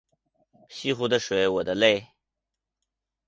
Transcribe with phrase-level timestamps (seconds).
[0.67, 2.07] 西湖的水我的泪